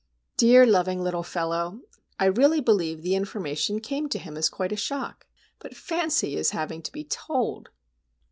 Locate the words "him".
4.17-4.35